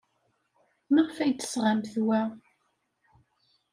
[0.93, 2.21] Maɣef ay d-tesɣamt wa?